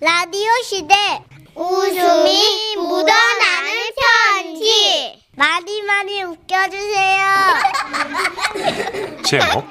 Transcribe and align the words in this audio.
라디오 0.00 0.48
시대 0.62 0.94
웃음이 1.56 2.76
묻어나는 2.76 3.72
편지 3.98 5.20
많이 5.34 5.82
많이 5.82 6.22
웃겨주세요. 6.22 7.26
제목 9.26 9.66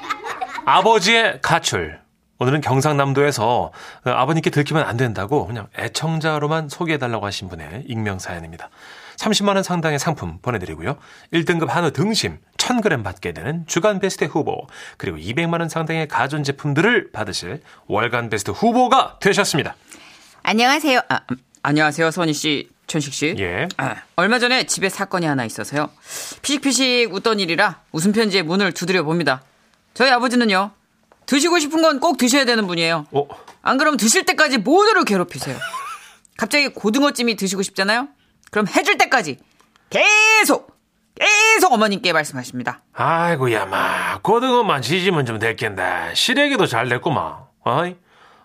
아버지의 0.66 1.40
가출 1.40 1.98
오늘은 2.40 2.60
경상남도에서 2.60 3.46
어, 3.46 3.72
아버님께 4.04 4.50
들키면 4.50 4.84
안 4.84 4.98
된다고 4.98 5.46
그냥 5.46 5.68
애청자로만 5.78 6.68
소개해달라고 6.68 7.24
하신 7.24 7.48
분의 7.48 7.84
익명 7.86 8.18
사연입니다. 8.18 8.68
30만 9.16 9.54
원 9.54 9.62
상당의 9.62 9.98
상품 9.98 10.40
보내드리고요. 10.42 10.98
1등급 11.32 11.68
한우 11.68 11.90
등심 11.90 12.38
1000g 12.58 13.02
받게 13.02 13.32
되는 13.32 13.64
주간 13.66 13.98
베스트 13.98 14.26
후보 14.26 14.66
그리고 14.98 15.16
200만 15.16 15.60
원 15.60 15.70
상당의 15.70 16.06
가전제품들을 16.06 17.12
받으실 17.12 17.62
월간 17.86 18.28
베스트 18.28 18.50
후보가 18.50 19.16
되셨습니다. 19.20 19.74
안녕하세요. 20.52 21.00
아, 21.10 21.20
음, 21.30 21.36
안녕하세요, 21.62 22.10
선희 22.10 22.32
씨, 22.32 22.70
천식 22.86 23.12
씨. 23.12 23.34
예. 23.38 23.68
아, 23.76 23.96
얼마 24.16 24.38
전에 24.38 24.64
집에 24.64 24.88
사건이 24.88 25.26
하나 25.26 25.44
있어서요. 25.44 25.90
피식피식 26.40 27.12
웃던 27.12 27.38
일이라 27.38 27.82
웃음 27.92 28.12
편지의 28.12 28.44
문을 28.44 28.72
두드려 28.72 29.02
봅니다. 29.02 29.42
저희 29.92 30.10
아버지는요. 30.10 30.70
드시고 31.26 31.58
싶은 31.58 31.82
건 31.82 32.00
꼭 32.00 32.16
드셔야 32.16 32.46
되는 32.46 32.66
분이에요. 32.66 33.04
어, 33.12 33.28
안 33.60 33.76
그러면 33.76 33.98
드실 33.98 34.24
때까지 34.24 34.56
모두를 34.56 35.04
괴롭히세요. 35.04 35.54
갑자기 36.38 36.68
고등어찜이 36.68 37.36
드시고 37.36 37.60
싶잖아요. 37.60 38.08
그럼 38.50 38.66
해줄 38.74 38.96
때까지 38.96 39.36
계속 39.90 40.78
계속 41.14 41.74
어머님께 41.74 42.14
말씀하십니다. 42.14 42.80
아이고야, 42.94 43.66
마. 43.66 44.18
고등어만 44.22 44.80
지지면 44.80 45.26
좀 45.26 45.38
됐겠네. 45.38 46.14
시래기도 46.14 46.64
잘 46.64 46.88
됐구만. 46.88 47.34
어이? 47.66 47.96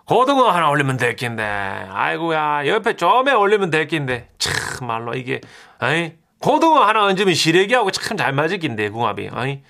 고등어 0.06 0.50
하나 0.50 0.68
올리면 0.68 0.98
됐겠네. 0.98 1.42
아이고야, 1.90 2.66
옆에 2.66 2.94
좀에 2.96 3.32
올리면 3.32 3.70
됐겠네. 3.70 4.28
참말로 4.38 5.14
이게, 5.14 5.40
어이? 5.80 6.12
고등어 6.40 6.82
하나 6.84 7.04
얹으면 7.04 7.32
시래기하고 7.34 7.90
참 7.90 8.16
잘 8.18 8.32
맞을긴데, 8.32 8.90
궁합이. 8.90 9.30
어이? 9.32 9.62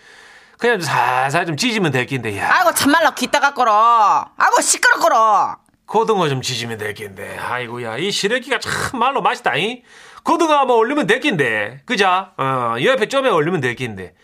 그냥 0.58 0.80
좀 0.80 0.86
살살 0.88 1.46
좀 1.46 1.56
지지면 1.56 1.92
됐겠네. 1.92 2.36
야, 2.38 2.50
아이고 2.52 2.72
참말로 2.74 3.12
귀따가 3.14 3.54
걸어. 3.54 4.24
아이고 4.36 4.60
시끄러 4.60 4.98
걸어. 5.00 5.56
고등어 5.86 6.28
좀 6.28 6.42
지지면 6.42 6.78
됐겠네. 6.78 7.38
아이고야, 7.38 7.98
이 7.98 8.10
시래기가 8.10 8.58
참말로 8.58 9.22
맛있다. 9.22 9.54
이? 9.56 9.82
고등어 10.24 10.54
한번 10.54 10.78
올리면 10.78 11.06
됐겠네. 11.06 11.82
그자? 11.84 12.32
어, 12.38 12.74
옆에 12.82 13.06
좀에 13.06 13.28
올리면 13.28 13.60
됐겠네. 13.60 14.14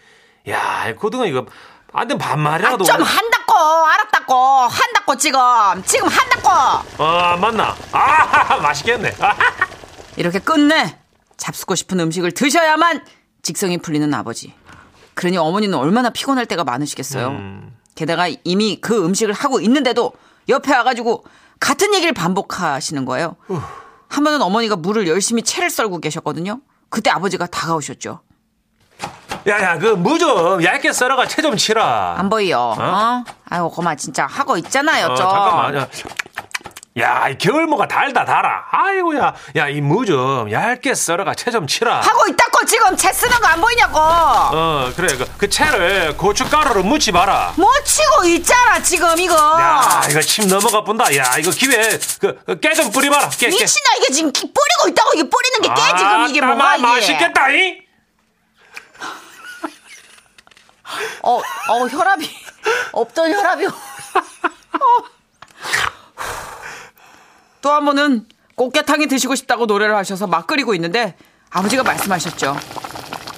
야, 0.48 0.88
이 0.88 0.94
고등어 0.94 1.26
이거, 1.26 1.44
안 1.92 2.06
되면 2.08 2.18
반말이라도. 2.18 2.84
좀 2.84 3.02
한다고 3.02 3.54
알았다고 3.86 4.34
한다고 4.34 5.16
지금 5.16 5.40
지금 5.84 6.08
한다고. 6.08 6.48
아, 7.02 7.36
맞나? 7.36 7.74
아, 7.92 8.56
맛있겠네. 8.62 9.14
아, 9.20 9.34
이렇게 10.16 10.38
끝내 10.38 10.98
잡수고 11.36 11.74
싶은 11.74 11.98
음식을 12.00 12.32
드셔야만 12.32 13.04
직성이 13.42 13.78
풀리는 13.78 14.12
아버지. 14.14 14.54
그러니 15.14 15.36
어머니는 15.36 15.76
얼마나 15.76 16.10
피곤할 16.10 16.46
때가 16.46 16.64
많으시겠어요. 16.64 17.36
게다가 17.94 18.28
이미 18.44 18.80
그 18.80 19.04
음식을 19.04 19.34
하고 19.34 19.60
있는데도 19.60 20.12
옆에 20.48 20.74
와가지고 20.74 21.24
같은 21.58 21.94
얘기를 21.94 22.12
반복하시는 22.14 23.04
거예요. 23.04 23.36
한 24.08 24.24
번은 24.24 24.40
어머니가 24.42 24.76
물을 24.76 25.06
열심히 25.08 25.42
채를 25.42 25.68
썰고 25.70 25.98
계셨거든요. 26.00 26.60
그때 26.88 27.10
아버지가 27.10 27.46
다가오셨죠. 27.46 28.20
야, 29.46 29.60
야, 29.62 29.78
그, 29.78 29.86
무 29.86 30.18
좀 30.18 30.62
얇게 30.62 30.92
썰어가 30.92 31.26
채 31.26 31.40
좀 31.42 31.56
치라. 31.56 32.16
안 32.18 32.28
보이요. 32.28 32.74
어? 32.78 33.24
아이고 33.48 33.70
고마 33.70 33.94
진짜 33.94 34.26
하고 34.26 34.56
있잖아요. 34.58 35.06
어, 35.06 35.14
좀. 35.14 35.26
잠깐만. 35.26 35.76
야, 35.76 35.88
야, 36.98 37.28
이 37.30 37.38
겨울무가 37.38 37.86
달다, 37.88 38.24
달아. 38.26 38.64
아이고야. 38.70 39.34
야, 39.56 39.68
이 39.68 39.80
무 39.80 40.04
좀 40.04 40.50
얇게 40.52 40.94
썰어가 40.94 41.34
채 41.34 41.50
좀 41.50 41.66
치라. 41.66 42.00
하고 42.00 42.26
있다고 42.28 42.66
지금 42.66 42.94
채 42.96 43.10
쓰는 43.12 43.38
거 43.40 43.46
안 43.48 43.60
보이냐고. 43.60 43.98
어, 43.98 44.92
그래. 44.94 45.16
그, 45.16 45.24
그 45.38 45.48
채를 45.48 46.16
고춧가루로 46.18 46.82
묻지 46.82 47.10
마라. 47.12 47.54
뭐 47.56 47.70
치고 47.84 48.24
있잖아 48.26 48.82
지금 48.82 49.18
이거. 49.18 49.34
야, 49.34 50.02
이거 50.10 50.20
침 50.20 50.48
넘어가 50.48 50.84
본다. 50.84 51.04
야, 51.16 51.36
이거 51.38 51.50
기회, 51.50 51.98
그, 52.20 52.58
깨 52.60 52.74
좀 52.74 52.90
뿌리봐라. 52.90 53.30
깨, 53.30 53.48
깨. 53.48 53.50
미친아 53.50 53.96
이게 53.98 54.12
지금 54.12 54.30
뿌리고 54.32 54.88
있다고 54.88 55.12
이게 55.14 55.22
뿌리는 55.30 55.62
게 55.62 55.68
깨 55.70 55.96
지금 55.98 56.26
이게 56.28 56.40
뭐가 56.42 56.76
이게 56.76 56.86
맛있겠다, 56.86 57.50
이? 57.52 57.89
어, 61.22 61.38
어 61.68 61.86
혈압이 61.88 62.28
없던 62.92 63.32
혈압이 63.32 63.66
어. 63.66 63.70
또한 67.62 67.84
번은 67.84 68.26
꽃게탕이 68.54 69.06
드시고 69.06 69.34
싶다고 69.34 69.66
노래를 69.66 69.96
하셔서 69.96 70.26
막 70.26 70.46
끓이고 70.46 70.74
있는데 70.74 71.14
아버지가 71.50 71.82
말씀하셨죠 71.82 72.56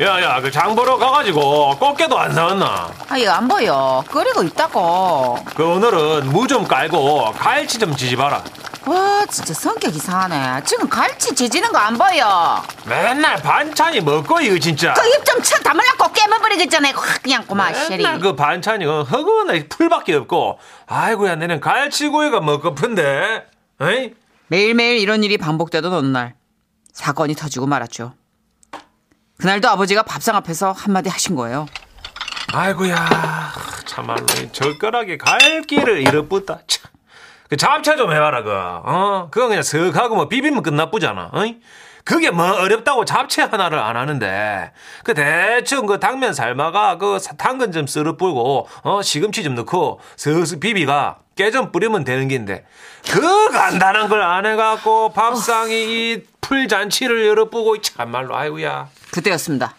야, 0.01 0.21
야, 0.23 0.41
그 0.41 0.51
장 0.51 0.75
보러 0.75 0.97
가가지고 0.97 1.77
꽃게도 1.79 2.19
안 2.19 2.33
사왔나? 2.35 2.91
아 3.09 3.17
이거 3.17 3.31
안 3.33 3.47
보여 3.47 4.03
끓이고 4.11 4.43
있다고 4.45 5.39
그 5.55 5.65
오늘은 5.65 6.31
무 6.33 6.47
좀 6.47 6.67
깔고 6.67 7.33
갈치 7.33 7.79
좀 7.79 7.95
지지 7.97 8.17
봐라. 8.17 8.43
와 8.87 9.25
진짜 9.27 9.55
성격 9.55 9.95
이상하네 9.95 10.63
지금 10.65 10.89
갈치 10.89 11.35
지지는 11.35 11.71
거 11.71 11.79
안 11.79 11.97
보여 11.97 12.63
맨날 12.87 13.37
반찬이 13.43 14.01
먹고 14.01 14.41
이거 14.41 14.59
진짜. 14.59 14.93
그 14.95 15.03
입 15.07 15.25
좀쳐 15.25 15.59
다물라고 15.59 16.13
깨물버리겠잖아 16.13 16.89
확 16.95 17.23
그냥 17.23 17.45
꼬마 17.47 17.73
쉐리 17.73 18.03
맨날 18.03 18.19
그 18.21 18.35
반찬이 18.37 18.85
그 18.85 19.03
허구나 19.03 19.55
풀밖에 19.69 20.15
없고. 20.15 20.59
아이고야, 20.87 21.37
내는 21.37 21.61
갈치구이가 21.61 22.41
먹고픈데. 22.41 23.47
에이? 23.81 24.15
매일매일 24.49 24.99
이런 24.99 25.25
일이 25.25 25.39
반복되던 25.39 25.93
어느 25.93 26.07
날 26.07 26.35
사건이 26.93 27.35
터지고 27.35 27.67
말았죠. 27.67 28.15
그날도 29.39 29.69
아버지가 29.71 30.03
밥상 30.05 30.37
앞에서 30.37 30.73
한마디 30.73 31.09
하신 31.09 31.35
거예요. 31.37 31.67
아이고야, 32.53 33.53
참말로 33.87 34.25
이 34.41 34.53
젓가락에 34.53 35.17
갈기를 35.17 36.03
잃어붙다. 36.03 36.61
참. 36.69 36.92
그 37.53 37.59
잡채 37.59 37.97
좀 37.97 38.11
해봐라, 38.11 38.43
그. 38.45 38.51
어? 38.51 39.29
그거 39.31 39.49
그냥 39.49 39.63
슥 39.63 39.95
하고 39.95 40.15
뭐 40.15 40.27
비비면 40.27 40.63
끝나쁘잖아. 40.63 41.29
어이? 41.35 41.57
그게 42.03 42.31
뭐 42.31 42.51
어렵다고 42.51 43.05
잡채 43.05 43.43
하나를 43.43 43.79
안 43.79 43.95
하는데 43.95 44.73
그 45.05 45.13
대충 45.13 45.85
그 45.85 46.01
당면 46.01 46.33
삶아가 46.33 46.97
그 46.97 47.19
사- 47.19 47.35
당근 47.37 47.71
좀 47.71 47.87
썰어 47.87 48.17
뿌고 48.17 48.69
어 48.85 49.03
시금치 49.03 49.43
좀 49.43 49.55
넣고 49.55 50.01
스스 50.17 50.59
비비가 50.61 51.19
깨 51.37 51.51
좀 51.51 51.71
뿌리면 51.73 52.05
되는 52.05 52.27
긴데 52.27 52.65
그 53.11 53.51
간단한 53.51 54.09
걸 54.09 54.23
안 54.23 54.47
해갖고 54.47 55.11
밥상이 55.11 55.75
이 56.15 56.23
풀잔치를 56.41 57.27
열어 57.27 57.51
뿌고 57.51 57.83
참말로 57.83 58.35
아이고야 58.35 58.89
그때였습니다. 59.13 59.75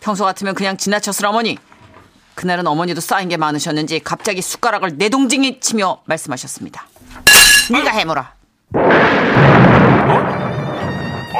평소 0.00 0.24
같으면 0.24 0.54
그냥 0.54 0.78
지나쳤을 0.78 1.26
어머니. 1.26 1.58
그날은 2.36 2.66
어머니도 2.66 3.02
쌓인 3.02 3.28
게 3.28 3.36
많으셨는지 3.36 4.00
갑자기 4.00 4.40
숟가락을 4.40 4.92
내동댕이 4.96 5.60
치며 5.60 6.00
말씀하셨습니다. 6.06 6.86
네가 7.70 7.90
해물어. 7.90 8.24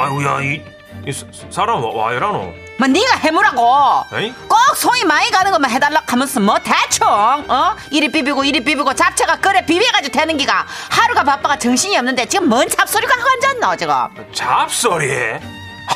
아이고야 0.01 0.41
이, 0.41 0.61
이 1.07 1.11
사- 1.11 1.25
사람 1.49 1.83
와, 1.83 1.91
와 1.93 2.13
이라노? 2.13 2.53
뭐 2.79 2.87
네가 2.87 3.15
해물라고. 3.17 4.03
에이? 4.15 4.33
꼭 4.47 4.57
손이 4.75 5.03
많이 5.05 5.29
가는 5.31 5.51
것만 5.51 5.69
해달라 5.71 6.01
하면서 6.07 6.39
뭐 6.39 6.57
대충 6.59 7.07
어? 7.07 7.75
이리 7.91 8.09
비비고 8.11 8.43
이리 8.45 8.63
비비고 8.63 8.93
잡채가 8.93 9.37
끓에 9.37 9.65
비벼가지고 9.65 10.11
되는 10.17 10.37
기가. 10.37 10.65
하루가 10.89 11.23
바빠가 11.23 11.57
정신이 11.57 11.97
없는데 11.97 12.25
지금 12.25 12.47
뭔 12.47 12.67
잡소리가 12.69 13.13
하고 13.13 13.23
앉았노 13.45 13.75
지금. 13.77 13.95
잡소리? 14.33 15.37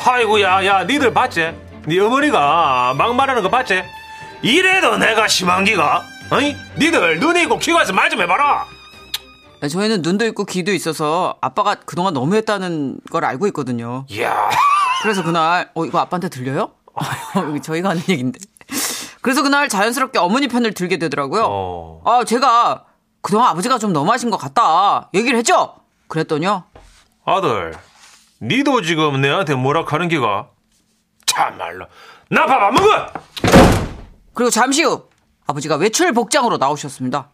아이고야 0.06 0.66
야 0.66 0.84
니들 0.84 1.14
봤지? 1.14 1.54
네 1.86 1.98
어머니가 2.00 2.94
막말하는 2.96 3.42
거 3.42 3.48
봤지? 3.48 3.82
이래도 4.42 4.96
내가 4.98 5.26
심한 5.28 5.64
기가? 5.64 6.04
어이? 6.30 6.54
니들 6.76 7.18
눈이 7.20 7.42
있고 7.44 7.58
귀가 7.58 7.82
있어 7.82 7.92
말 7.92 8.10
좀 8.10 8.20
해봐라 8.20 8.66
저희는 9.68 10.02
눈도 10.02 10.24
있고 10.26 10.44
귀도 10.44 10.72
있어서 10.72 11.36
아빠가 11.40 11.74
그동안 11.76 12.14
너무했다는 12.14 12.98
걸 13.10 13.24
알고 13.24 13.46
있거든요. 13.48 14.04
이야 14.10 14.50
그래서 15.02 15.22
그날 15.22 15.70
어 15.74 15.84
이거 15.84 15.98
아빠한테 15.98 16.28
들려요? 16.28 16.72
저희가 17.62 17.90
하는 17.90 18.02
얘기인데. 18.08 18.38
그래서 19.20 19.42
그날 19.42 19.68
자연스럽게 19.68 20.18
어머니 20.18 20.48
편을 20.48 20.72
들게 20.74 20.98
되더라고요. 20.98 21.46
어. 21.48 22.02
아 22.04 22.24
제가 22.24 22.84
그동안 23.22 23.48
아버지가 23.50 23.78
좀 23.78 23.92
너무하신 23.92 24.30
것 24.30 24.36
같다 24.36 25.08
얘기를 25.14 25.38
했죠. 25.38 25.74
그랬더니요. 26.08 26.64
아들 27.24 27.74
니도 28.42 28.82
지금 28.82 29.20
내한테 29.20 29.54
뭐라 29.54 29.84
하는 29.86 30.08
기가 30.08 30.48
참말로 31.26 31.86
나 32.30 32.46
밥 32.46 32.62
안 32.62 32.74
먹어 32.74 33.06
그리고 34.34 34.50
잠시 34.50 34.82
후 34.82 35.08
아버지가 35.46 35.76
외출 35.76 36.12
복장으로 36.12 36.58
나오셨습니다. 36.58 37.30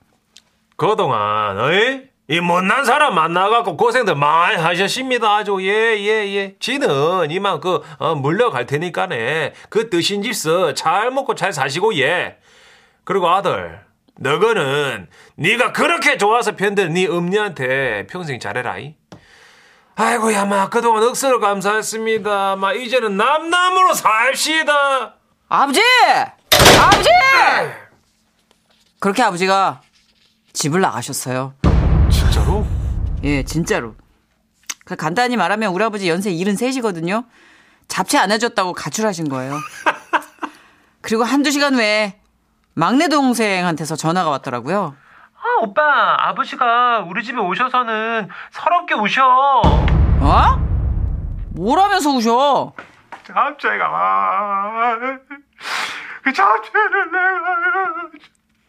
그동안 0.76 1.58
어이 1.58 2.02
이 2.30 2.38
못난 2.38 2.84
사람 2.84 3.16
만나갖고 3.16 3.76
고생들 3.76 4.14
많이 4.14 4.56
하셨습니다. 4.56 5.28
아주 5.36 5.58
예 5.62 5.98
예 5.98 6.36
예. 6.36 6.54
지는 6.60 7.28
이만 7.28 7.58
그 7.58 7.82
어, 7.98 8.14
물려갈 8.14 8.66
테니까네. 8.66 9.52
그 9.68 9.90
드신 9.90 10.22
집서 10.22 10.72
잘 10.74 11.10
먹고 11.10 11.34
잘 11.34 11.52
사시고 11.52 11.96
예. 11.98 12.36
그리고 13.02 13.28
아들 13.28 13.80
너거는 14.16 15.08
네가 15.34 15.72
그렇게 15.72 16.18
좋아서 16.18 16.54
편들 16.54 16.92
네 16.92 17.08
엄니한테 17.08 18.06
평생 18.06 18.38
잘해라. 18.38 18.78
이. 18.78 18.94
아이고야, 19.96 20.44
마 20.44 20.68
그동안 20.68 21.02
억수로 21.02 21.40
감사했습니다. 21.40 22.54
마 22.56 22.72
이제는 22.72 23.16
남남으로 23.16 23.92
삽시다. 23.92 25.14
아버지! 25.48 25.80
아버지! 26.80 27.10
그렇게 29.00 29.20
아버지가 29.22 29.80
집을 30.52 30.80
나가셨어요. 30.80 31.54
예, 33.24 33.42
진짜로. 33.44 33.94
그 34.84 34.96
간단히 34.96 35.36
말하면 35.36 35.72
우리 35.72 35.84
아버지 35.84 36.08
연세 36.08 36.30
73이거든요. 36.32 37.26
잡채 37.88 38.18
안 38.18 38.30
해줬다고 38.30 38.72
가출하신 38.72 39.28
거예요. 39.28 39.54
그리고 41.02 41.24
한두 41.24 41.50
시간 41.50 41.74
후에 41.74 42.20
막내 42.74 43.08
동생한테서 43.08 43.96
전화가 43.96 44.30
왔더라고요. 44.30 44.94
아, 45.36 45.62
오빠, 45.62 46.16
아버지가 46.28 47.00
우리 47.08 47.22
집에 47.22 47.38
오셔서는 47.38 48.28
서럽게 48.50 48.94
우셔. 48.94 49.26
어? 49.62 50.42
뭐라면서 51.54 52.10
우셔? 52.10 52.72
잡채가 53.26 53.88
와. 53.88 54.96
그 56.22 56.32
잡채를 56.32 57.10
내가 57.10 58.10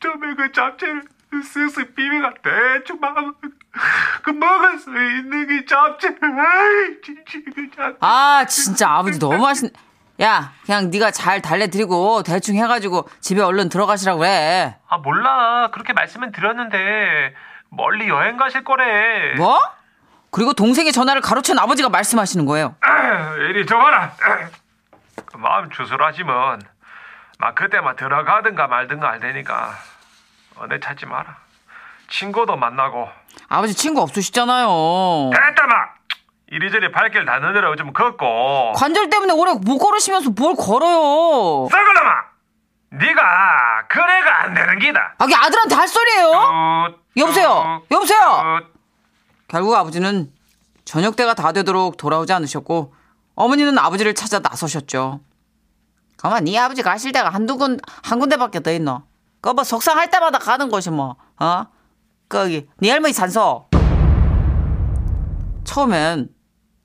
처음에 0.02 0.36
그 0.36 0.52
잡채를 0.52 1.04
쓱쓱 1.32 1.96
비비가 1.96 2.34
대충 2.44 3.00
막, 3.00 3.16
그 4.22 4.30
먹을 4.32 4.78
수 4.78 4.90
있는 4.90 5.48
게 5.48 5.66
잡채. 5.66 6.08
아이, 6.08 7.02
진짜 7.04 7.22
그 7.56 7.72
잡채. 7.76 7.98
아, 8.02 8.46
진짜 8.48 8.90
아버지 8.90 9.18
너무 9.18 9.48
하신. 9.48 9.70
야, 10.22 10.52
그냥 10.66 10.92
네가 10.92 11.12
잘 11.12 11.42
달래드리고 11.42 12.24
대충 12.24 12.56
해가지고 12.56 13.10
집에 13.22 13.42
얼른 13.42 13.70
들어가시라고 13.70 14.26
해. 14.26 14.76
아, 14.88 14.98
몰라. 14.98 15.70
그렇게 15.72 15.94
말씀은 15.94 16.32
드렸는데, 16.32 17.34
멀리 17.70 18.10
여행 18.10 18.38
가실 18.38 18.64
거래. 18.64 19.34
뭐? 19.36 19.60
그리고 20.30 20.54
동생의 20.54 20.92
전화를 20.92 21.22
가로챈 21.22 21.58
아버지가 21.58 21.90
말씀하시는 21.90 22.46
거예요. 22.46 22.76
이리 23.50 23.66
줘봐라. 23.66 24.12
그 25.26 25.38
마음 25.38 25.70
주술하시면, 25.70 26.62
막 27.40 27.56
그때만 27.56 27.96
들어가든가 27.96 28.68
말든가 28.68 29.10
할 29.10 29.20
테니까, 29.20 29.70
언 29.70 29.91
내 30.68 30.80
찾지 30.80 31.06
마라. 31.06 31.38
친구도 32.10 32.56
만나고. 32.58 33.08
아버지 33.48 33.74
친구 33.74 34.02
없으시잖아요. 34.02 35.30
됐다, 35.32 35.68
마! 35.68 36.02
이리저리 36.52 36.92
발길 36.92 37.26
닿는 37.26 37.54
좀 37.78 37.94
걷고. 37.94 38.74
관절 38.74 39.10
때문에 39.10 39.34
오래 39.34 39.54
못 39.54 39.78
걸으시면서 39.78 40.32
뭘 40.32 40.56
걸어요. 40.56 41.68
썩을놈아! 41.70 42.32
네가 42.94 43.88
그래가 43.88 44.44
안 44.44 44.54
되는 44.54 44.80
기다. 44.80 45.16
아, 45.18 45.26
게 45.26 45.34
아들한테 45.34 45.76
할 45.76 45.88
소리예요? 45.88 46.28
어? 46.28 46.94
여보세요? 47.16 47.82
여보세요? 47.90 48.20
어, 48.20 48.60
결국 49.48 49.76
아버지는 49.76 50.30
저녁 50.84 51.16
때가 51.16 51.34
다 51.34 51.54
되도록 51.54 51.96
돌아오지 51.96 52.34
않으셨고 52.34 52.94
어머니는 53.36 53.78
아버지를 53.78 54.14
찾아 54.14 54.40
나서셨죠. 54.40 55.22
가만 56.18 56.44
네 56.44 56.58
아버지 56.60 56.84
가실 56.84 57.14
데가 57.14 57.30
한두 57.30 57.58
군, 57.58 57.80
한 58.04 58.20
군데밖에 58.20 58.60
더 58.60 58.72
있노. 58.72 59.04
그거 59.42 59.56
뭐 59.56 59.64
속상할 59.64 60.10
때마다 60.12 60.38
가는 60.38 60.70
곳이 60.70 60.92
뭐, 60.92 61.16
어? 61.40 61.66
거기, 62.30 62.68
네 62.78 62.92
할머니 62.92 63.12
산소. 63.12 63.68
처음엔 65.64 66.30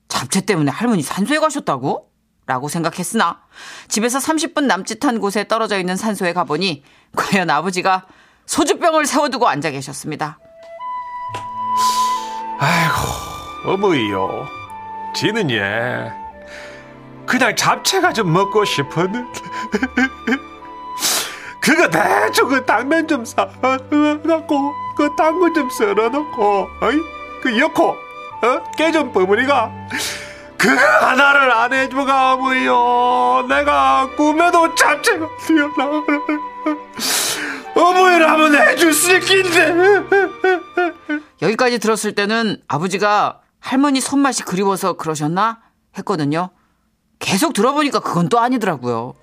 잡채 0.07 0.41
때문에 0.41 0.71
할머니 0.71 1.03
산소에 1.03 1.39
가셨다고? 1.39 2.11
라고 2.47 2.69
생각했으나 2.69 3.41
집에서 3.89 4.19
30분 4.19 4.63
남짓한 4.63 5.19
곳에 5.19 5.47
떨어져 5.49 5.77
있는 5.77 5.97
산소에 5.97 6.31
가보니 6.31 6.81
과연 7.13 7.49
아버지가 7.49 8.05
소주병을 8.45 9.05
세워두고 9.05 9.47
앉아 9.47 9.71
계셨습니다. 9.71 10.39
아이고, 12.57 13.73
어머니요. 13.73 14.47
지는 15.13 15.51
예. 15.51 16.13
그냥 17.25 17.55
잡채가 17.55 18.13
좀 18.13 18.31
먹고 18.31 18.63
싶었는데. 18.63 19.41
그거 21.67 21.89
대충 21.89 22.47
그 22.47 22.65
당면 22.65 23.05
좀 23.09 23.25
사갖고, 23.25 24.73
그 24.95 25.13
당근 25.17 25.53
좀 25.53 25.69
썰어놓고, 25.69 26.67
어이? 26.81 26.97
그 27.43 27.59
여코, 27.59 27.89
어? 27.89 28.63
깨 28.77 28.89
좀 28.93 29.11
버무리가. 29.11 29.69
그거 30.57 30.79
하나를 30.81 31.51
안 31.51 31.73
해주가, 31.73 32.35
어머니요. 32.35 33.45
내가 33.49 34.09
꿈에도 34.15 34.73
잡채가 34.75 35.27
튀어나와. 35.45 36.03
어머니라면 37.75 38.55
해줄 38.55 38.93
수 38.93 39.13
있긴데. 39.17 39.75
여기까지 41.41 41.79
들었을 41.79 42.15
때는 42.15 42.61
아버지가 42.69 43.41
할머니 43.59 43.99
손맛이 43.99 44.43
그리워서 44.43 44.93
그러셨나 44.93 45.59
했거든요. 45.97 46.49
계속 47.19 47.51
들어보니까 47.53 47.99
그건 47.99 48.29
또 48.29 48.39
아니더라고요. 48.39 49.15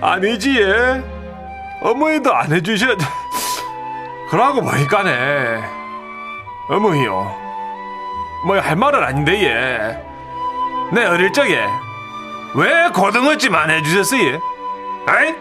아니지 0.00 0.60
예. 0.60 1.02
어머니도 1.82 2.34
안 2.34 2.52
해주셔 2.52 2.86
그러고 4.30 4.62
보니까네. 4.62 5.62
어머니요. 6.68 7.36
뭐 8.46 8.58
할 8.60 8.76
말은 8.76 9.02
아닌데 9.02 9.42
예 9.42 10.12
내 10.92 11.04
어릴 11.06 11.32
적에. 11.32 11.64
왜 12.54 12.88
고등어찜 12.90 13.54
안 13.54 13.70
해주셨어요 13.70 14.20
예? 14.22 14.38
아이? 15.06 15.34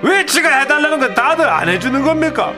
왜 0.00 0.24
지가 0.24 0.60
해달라는 0.60 0.98
건 1.00 1.14
다들 1.14 1.46
안 1.46 1.68
해주는 1.68 2.02
겁니까? 2.02 2.52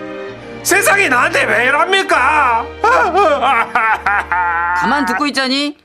세상이 0.62 1.09
나한테 1.09 1.43
왜 1.44 1.65
이럽니까? 1.67 2.65
가만 4.77 5.05
듣고 5.06 5.27
있자니. 5.27 5.77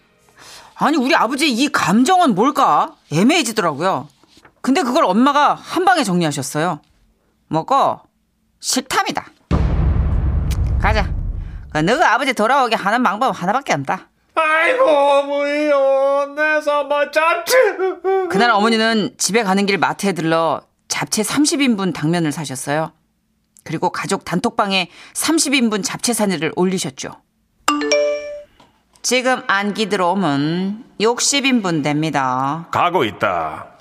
아니 0.76 0.98
우리 0.98 1.16
아버지 1.16 1.50
이 1.50 1.72
감정은 1.72 2.36
뭘까? 2.36 2.92
애매해지더라고요. 3.12 4.08
근데 4.64 4.82
그걸 4.82 5.04
엄마가 5.04 5.56
한 5.56 5.84
방에 5.84 6.06
정리하셨어요. 6.06 6.80
먹고 7.50 8.00
식탐이다. 8.62 9.26
가자. 10.82 11.14
그 11.70 11.80
너가 11.80 12.14
아버지 12.14 12.34
돌아오게 12.34 12.78
하는 12.78 13.04
방법 13.04 13.32
하나밖에 13.32 13.74
없다. 13.74 14.08
아이고 14.36 14.86
어머니요 14.86 16.34
내 16.36 16.62
삼아 16.62 17.12
잡채 17.12 17.78
그날 18.30 18.52
어머니는 18.52 19.16
집에 19.18 19.44
가는 19.44 19.66
길 19.66 19.78
마트에 19.78 20.14
들러 20.14 20.62
잡채 20.88 21.24
30인분 21.24 21.94
당면을 21.94 22.32
사셨어요. 22.32 22.94
그리고 23.66 23.90
가족 23.90 24.24
단톡방에 24.24 24.90
30인분 25.14 25.84
잡채 25.84 26.14
사진을 26.14 26.54
올리셨죠. 26.56 27.12
지금 29.02 29.44
안기 29.48 29.90
들어오면 29.90 30.86
60인분 31.02 31.84
됩니다. 31.84 32.68
가고 32.72 33.04
있다 33.04 33.73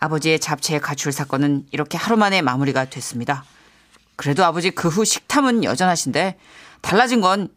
아버지의 0.00 0.40
잡채 0.40 0.78
가출 0.80 1.12
사건은 1.12 1.66
이렇게 1.70 1.96
하루 1.98 2.16
만에 2.16 2.42
마무리가 2.42 2.86
됐습니다. 2.86 3.44
그래도 4.16 4.44
아버지 4.44 4.70
그 4.70 4.88
후 4.88 5.04
식탐은 5.04 5.62
여전하신데 5.64 6.36
달라진 6.80 7.20
건 7.20 7.48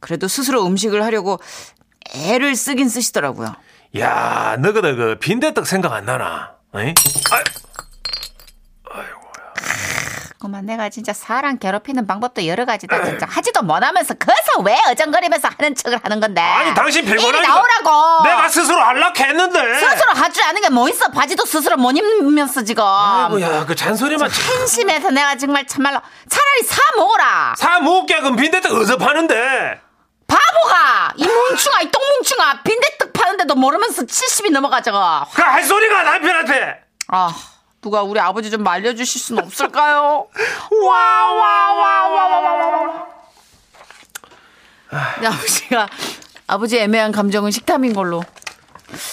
그래도 0.00 0.26
스스로 0.26 0.66
음식을 0.66 1.02
하려고 1.04 1.38
애를 2.14 2.56
쓰긴 2.56 2.88
쓰시더라고요. 2.88 3.54
야, 3.98 4.56
너희들 4.58 4.96
그 4.96 5.18
빈대떡 5.20 5.66
생각 5.66 5.92
안 5.92 6.06
나나? 6.06 6.54
어이? 6.72 6.94
아, 7.30 7.42
그만. 10.42 10.66
내가 10.66 10.88
진짜 10.88 11.12
사람 11.12 11.58
괴롭히는 11.58 12.06
방법도 12.06 12.46
여러 12.46 12.64
가지다 12.64 13.04
진짜. 13.04 13.26
하지도 13.28 13.62
못하면서 13.62 14.14
거기서 14.14 14.60
왜 14.64 14.76
어정거리면서 14.90 15.48
하는 15.56 15.74
척을 15.74 16.00
하는 16.02 16.18
건데? 16.20 16.40
아니 16.40 16.74
당신 16.74 17.04
일이 17.06 17.16
피곤하니까. 17.16 17.48
나오라고. 17.54 18.24
내가 18.24 18.48
스스로 18.48 18.80
할라 18.80 19.12
했는데. 19.16 19.74
스스로 19.80 20.10
할 20.12 20.32
줄 20.32 20.42
아는 20.44 20.60
게 20.60 20.68
뭐 20.68 20.88
있어? 20.88 21.08
바지도 21.10 21.44
스스로 21.44 21.76
못 21.76 21.92
입으면서 21.96 22.62
지금. 22.64 22.82
아이고야, 22.84 23.66
그 23.66 23.74
잔소리만 23.76 24.30
참. 24.30 24.58
한심해서 24.58 25.10
내가 25.10 25.36
정말 25.36 25.66
참말로 25.66 26.00
차라리 26.28 26.62
사 26.66 26.80
먹어라. 26.96 27.54
사 27.56 27.78
먹게 27.80 28.20
그럼 28.20 28.36
빈대떡 28.36 28.72
어디서 28.72 28.96
파는데? 28.96 29.80
바보가! 30.26 31.12
이 31.16 31.26
뭉충아 31.26 31.80
이 31.82 31.90
똥뭉충아. 31.90 32.62
빈대떡 32.62 33.12
파는데도 33.12 33.54
모르면서 33.54 34.02
70이 34.02 34.50
넘어가져가 34.50 35.26
그할 35.34 35.62
소리가 35.62 36.02
남편한테. 36.04 36.80
아, 37.08 37.34
누가 37.82 38.02
우리 38.02 38.20
아버지 38.20 38.48
좀 38.50 38.62
말려주실 38.62 39.20
수는 39.20 39.42
없을까요? 39.44 40.26
네, 45.20 45.26
아버지가 45.26 45.88
아버지 46.46 46.78
애매한 46.78 47.10
감정은 47.12 47.50
식탐인 47.50 47.92
걸로. 47.92 48.22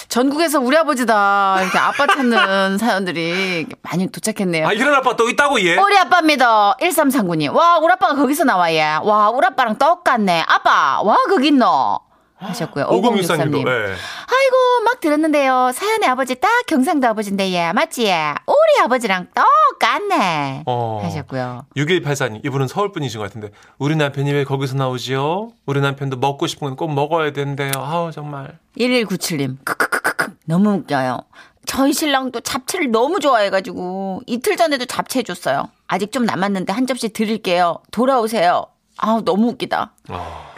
전국에서 0.09 0.59
우리 0.59 0.75
아버지다 0.75 1.59
이렇게 1.61 1.77
아빠 1.77 2.05
찾는 2.05 2.77
사연들이 2.79 3.65
많이 3.81 4.07
도착했네요. 4.11 4.67
아, 4.67 4.73
이런 4.73 4.93
아빠 4.93 5.15
또 5.15 5.29
있다고 5.29 5.61
얘? 5.61 5.77
우리 5.77 5.97
아빠입니다 5.97 6.73
1339님 6.81 7.53
와 7.53 7.77
우리 7.77 7.93
아빠가 7.93 8.13
거기서 8.15 8.43
나와 8.43 8.73
얘 8.73 8.81
와 9.01 9.29
우리 9.29 9.45
아빠랑 9.47 9.77
똑같네 9.77 10.43
아빠 10.47 11.01
와 11.01 11.15
거기 11.29 11.47
있노 11.47 11.97
하셨고요. 12.39 12.85
5063님도. 12.87 13.21
5063님. 13.21 13.65
네. 13.65 13.71
아이고 13.71 14.83
막 14.85 14.99
들었는데요. 14.99 15.71
사연의 15.73 16.07
아버지 16.09 16.35
딱 16.35 16.49
경상도 16.67 17.07
아버지인데 17.07 17.51
얘 17.51 17.71
맞지? 17.73 18.03
우리 18.03 18.83
아버지랑 18.83 19.27
똑같네. 19.35 20.63
어. 20.65 21.01
하셨고요. 21.03 21.65
6184님, 21.75 22.45
이분은 22.45 22.67
서울 22.67 22.91
분이신 22.91 23.19
것 23.19 23.25
같은데, 23.27 23.49
우리 23.77 23.95
남편이 23.95 24.31
왜 24.31 24.43
거기서 24.43 24.75
나오지요? 24.75 25.49
우리 25.65 25.81
남편도 25.81 26.17
먹고 26.17 26.47
싶은 26.47 26.67
건 26.67 26.75
꼭 26.79 26.93
먹어야 26.93 27.33
된대요. 27.33 27.71
아우, 27.75 28.11
정말. 28.11 28.57
1197님. 28.77 29.57
크크크크크. 29.65 30.33
너무 30.45 30.69
웃겨요. 30.75 31.19
저희 31.65 31.91
신랑도 31.93 32.39
잡채를 32.39 32.89
너무 32.91 33.19
좋아해가지고 33.19 34.21
이틀 34.27 34.55
전에도 34.55 34.85
잡채 34.85 35.19
해줬어요. 35.19 35.69
아직 35.87 36.11
좀 36.11 36.25
남았는데 36.25 36.71
한 36.73 36.87
접시 36.87 37.09
드릴게요. 37.09 37.79
돌아오세요. 37.91 38.65
아우 38.97 39.23
너무 39.23 39.49
웃기다. 39.49 39.91
아. 40.07 40.49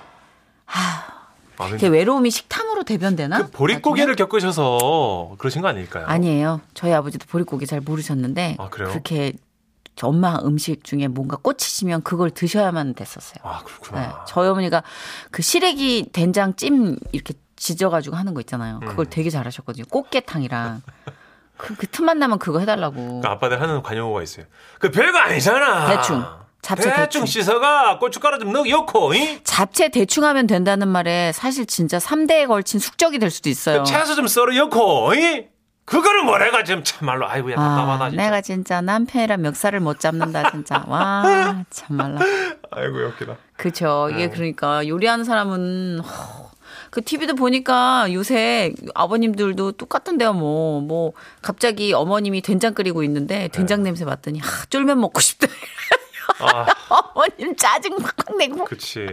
아, 1.61 1.65
걔 1.65 1.71
근데 1.71 1.87
외로움이 1.87 2.29
식탐으로 2.29 2.83
대변되나? 2.83 3.37
그 3.37 3.51
보릿고개를 3.51 4.15
겪으셔서 4.15 5.35
그러신 5.37 5.61
거 5.61 5.67
아닐까요? 5.67 6.05
아니에요. 6.07 6.61
저희 6.73 6.93
아버지도 6.93 7.25
보릿고기 7.27 7.65
잘 7.65 7.81
모르셨는데 7.81 8.57
아, 8.59 8.69
그래요? 8.69 8.89
그렇게 8.89 9.33
엄마 10.01 10.39
음식 10.43 10.83
중에 10.83 11.07
뭔가 11.07 11.37
꽂히시면 11.37 12.03
그걸 12.03 12.31
드셔야만 12.31 12.95
됐었어요. 12.95 13.39
아, 13.43 13.61
그렇구나. 13.63 14.01
네, 14.01 14.13
저희 14.27 14.47
어머니가 14.47 14.83
그 15.29 15.41
시래기 15.41 16.09
된장 16.11 16.55
찜 16.55 16.97
이렇게 17.11 17.33
지져가지고 17.55 18.15
하는 18.15 18.33
거 18.33 18.39
있잖아요. 18.41 18.79
그걸 18.79 19.05
음. 19.05 19.09
되게 19.09 19.29
잘하셨거든요. 19.29 19.85
꽃게탕이랑 19.91 20.81
그, 21.57 21.75
그 21.75 21.85
틈만 21.85 22.17
나면 22.17 22.39
그거 22.39 22.59
해달라고. 22.59 23.21
그 23.21 23.27
아빠들 23.27 23.61
하는 23.61 23.83
관용어가 23.83 24.23
있어요. 24.23 24.45
그 24.79 24.89
별거 24.89 25.19
아니잖아. 25.19 25.95
대충. 25.95 26.25
잡채 26.61 26.83
대충 26.89 27.21
대충. 27.21 27.25
씻어가 27.25 27.97
고춧가루 27.99 28.39
좀 28.39 28.51
넣고, 28.53 29.13
이? 29.13 29.39
잡채 29.43 29.89
대충 29.89 30.23
하면 30.25 30.45
된다는 30.47 30.87
말에 30.87 31.31
사실 31.33 31.65
진짜 31.65 31.97
3대에 31.97 32.47
걸친 32.47 32.79
숙적이 32.79 33.19
될 33.19 33.31
수도 33.31 33.49
있어요. 33.49 33.79
그 33.83 33.89
채소 33.89 34.15
좀 34.15 34.27
썰어 34.27 34.53
넣고, 34.53 35.13
이? 35.15 35.45
그거를 35.85 36.23
뭐래가 36.23 36.63
지금 36.63 36.83
참말로 36.83 37.27
아이고야 37.27 37.55
답답하다 37.55 38.05
아, 38.05 38.09
진짜. 38.09 38.23
내가 38.23 38.41
진짜 38.41 38.81
남편이랑 38.81 39.41
멱살을 39.41 39.79
못 39.81 39.99
잡는다 39.99 40.51
진짜. 40.51 40.85
와 40.87 41.65
참말라. 41.69 42.19
아이고 42.71 42.97
웃기다. 43.07 43.35
그쵸. 43.57 44.07
이게 44.11 44.27
네. 44.27 44.29
그러니까 44.29 44.87
요리하는 44.87 45.25
사람은 45.25 45.99
허, 45.99 46.51
그 46.91 47.01
TV도 47.03 47.35
보니까 47.35 48.07
요새 48.13 48.73
아버님들도 48.93 49.73
똑같은데요. 49.73 50.33
뭐, 50.33 50.79
뭐, 50.81 51.13
갑자기 51.41 51.91
어머님이 51.93 52.41
된장 52.41 52.73
끓이고 52.73 53.03
있는데 53.03 53.49
된장 53.49 53.83
냄새 53.83 54.05
맡더니, 54.05 54.39
아, 54.41 54.45
쫄면 54.69 54.99
먹고 55.01 55.19
싶다. 55.19 55.47
아, 56.39 56.65
어머님 56.89 57.55
짜증 57.55 57.95
팍팍 57.97 58.37
내고. 58.37 58.65
그치. 58.65 59.07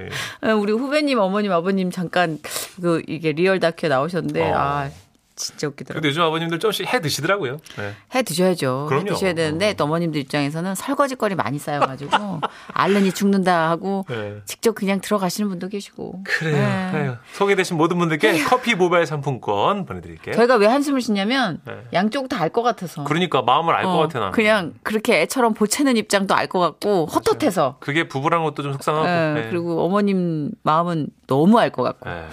우리 0.58 0.72
후배님, 0.72 1.18
어머님, 1.18 1.52
아버님 1.52 1.90
잠깐 1.90 2.38
그 2.80 3.02
이게 3.06 3.32
real 3.32 3.60
다큐에 3.60 3.88
나오셨는데, 3.88 4.50
어. 4.50 4.54
아, 4.56 4.90
진짜 5.38 5.68
웃기더라고요. 5.68 6.00
근데 6.00 6.08
요즘 6.08 6.22
아버님들 6.22 6.58
조금씩 6.58 6.92
해 6.92 7.00
드시더라고요. 7.00 7.58
네. 7.76 7.94
해 8.14 8.22
드셔야죠. 8.22 8.86
그럼요. 8.88 9.06
해 9.10 9.14
드셔야 9.14 9.32
되는데 9.34 9.72
또 9.74 9.84
어머님들 9.84 10.20
입장에서는 10.20 10.74
설거지거리 10.74 11.36
많이 11.36 11.58
쌓여가지고 11.60 12.40
앓느니 12.74 13.12
죽는다 13.12 13.70
하고 13.70 14.04
네. 14.08 14.38
직접 14.46 14.74
그냥 14.74 15.00
들어가시는 15.00 15.48
분도 15.48 15.68
계시고. 15.68 16.22
그래요. 16.24 16.56
네. 16.92 17.14
소개되신 17.34 17.76
모든 17.76 17.98
분들께 17.98 18.42
커피 18.44 18.74
모바일 18.74 19.06
상품권 19.06 19.86
보내드릴게요. 19.86 20.34
저희가 20.34 20.56
왜 20.56 20.66
한숨을 20.66 21.00
쉬냐면 21.00 21.60
네. 21.64 21.74
양쪽 21.92 22.28
다 22.28 22.38
알 22.42 22.50
것 22.50 22.62
같아서. 22.62 23.04
그러니까 23.04 23.42
마음을 23.42 23.74
알것 23.74 23.94
어, 23.94 23.98
같아 23.98 24.18
나는. 24.18 24.32
그냥 24.32 24.74
그렇게 24.82 25.20
애처럼 25.22 25.54
보채는 25.54 25.96
입장도 25.96 26.34
알 26.34 26.48
것 26.48 26.58
같고 26.58 27.06
헛헛해서. 27.06 27.76
그게 27.80 28.08
부부란 28.08 28.42
것도 28.42 28.62
좀 28.62 28.72
속상하고. 28.72 29.06
예, 29.06 29.42
네. 29.42 29.50
그리고 29.50 29.84
어머님 29.84 30.50
마음은 30.62 31.08
너무 31.26 31.58
알 31.60 31.70
것 31.70 31.82
같고. 31.84 32.08
네. 32.08 32.24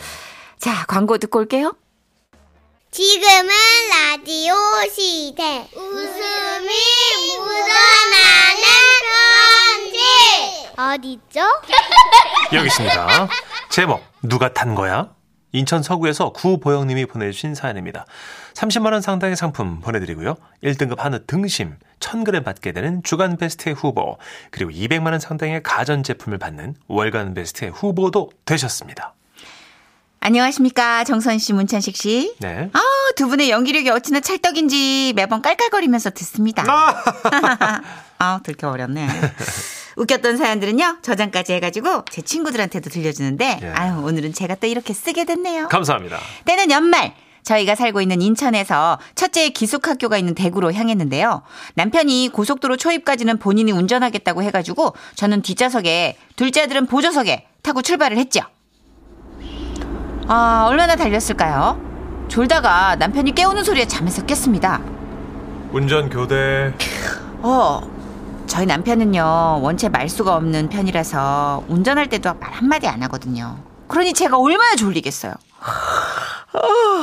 자, 0.58 0.86
광고 0.88 1.18
듣고 1.18 1.40
올게요. 1.40 1.76
지금은 2.96 3.50
라디오 3.90 4.56
시대. 4.90 5.68
웃음이 5.76 6.70
묻어나는 7.40 8.64
편지. 9.84 10.00
어디죠? 10.78 11.42
여기 12.56 12.68
있습니다. 12.68 13.28
제목 13.70 14.02
누가 14.22 14.54
탄 14.54 14.76
거야? 14.76 15.10
인천 15.52 15.84
서구에서 15.84 16.30
구보영님이 16.32 17.08
보내주신 17.08 17.54
사연입니다. 17.54 18.06
30만 18.54 18.94
원 18.94 19.02
상당의 19.02 19.36
상품 19.36 19.82
보내드리고요. 19.82 20.38
1등급 20.64 21.00
한우 21.00 21.20
등심 21.28 21.76
1000g 22.00 22.46
받게 22.46 22.72
되는 22.72 23.04
주간 23.04 23.36
베스트 23.36 23.72
후보 23.72 24.18
그리고 24.52 24.72
200만 24.72 25.08
원 25.08 25.20
상당의 25.20 25.64
가전 25.64 26.02
제품을 26.02 26.38
받는 26.38 26.76
월간 26.88 27.34
베스트 27.34 27.66
후보도 27.66 28.32
되셨습니다. 28.46 29.16
안녕하십니까. 30.26 31.04
정선 31.04 31.38
씨, 31.38 31.54
문찬식 31.54 31.96
씨. 31.96 32.34
네. 32.40 32.72
아, 32.74 32.80
두 33.16 33.28
분의 33.28 33.52
연기력이 33.52 33.92
어찌나 33.92 34.22
찰떡인지 34.22 35.14
매번 35.16 35.44
깔깔거리면서 35.44 36.10
듣습니다. 36.10 36.64
아, 38.18 38.40
들켜버렸네. 38.44 39.08
웃겼던 39.98 40.38
사연들은요, 40.38 40.98
저장까지 41.04 41.54
해가지고 41.54 42.06
제 42.10 42.24
친구들한테도 42.24 42.90
들려주는데, 42.90 43.60
예. 43.62 43.68
아유, 43.68 44.02
오늘은 44.04 44.34
제가 44.34 44.56
또 44.56 44.66
이렇게 44.66 44.94
쓰게 44.96 45.26
됐네요. 45.26 45.68
감사합니다. 45.68 46.18
때는 46.46 46.72
연말. 46.72 47.14
저희가 47.44 47.76
살고 47.76 48.02
있는 48.02 48.24
인천에서 48.24 48.98
첫째의 49.14 49.52
기숙학교가 49.52 50.18
있는 50.18 50.34
대구로 50.34 50.74
향했는데요. 50.74 51.44
남편이 51.76 52.30
고속도로 52.34 52.78
초입까지는 52.78 53.38
본인이 53.38 53.72
운전하겠다고 53.72 54.42
해가지고 54.42 54.96
저는 55.14 55.44
뒷좌석에 55.44 56.18
둘째 56.36 56.64
아들은 56.64 56.88
보조석에 56.88 57.46
타고 57.62 57.84
출발을 57.84 58.18
했죠. 58.18 58.42
아, 60.28 60.66
얼마나 60.68 60.96
달렸을까요? 60.96 61.80
졸다가 62.28 62.96
남편이 62.96 63.34
깨우는 63.36 63.64
소리에 63.64 63.86
잠에서 63.86 64.26
깼습니다. 64.26 64.82
운전 65.72 66.10
교대 66.10 66.74
어, 67.42 67.82
저희 68.48 68.66
남편은요, 68.66 69.60
원체 69.62 69.90
말수가 69.90 70.36
없는 70.36 70.70
편이라서 70.70 71.66
운전할 71.68 72.08
때도 72.10 72.34
말 72.40 72.52
한마디 72.54 72.88
안 72.88 73.04
하거든요. 73.04 73.58
그러니 73.88 74.14
제가 74.14 74.38
얼마나 74.38 74.76
졸리겠어요. 74.76 75.34
어, 76.54 76.60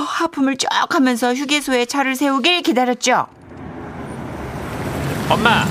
하품을 0.07 0.57
쭉 0.57 0.69
하면서 0.91 1.33
휴게소에 1.33 1.85
차를 1.87 2.17
세우길 2.17 2.63
기다렸죠. 2.63 3.27
엄마 5.31 5.65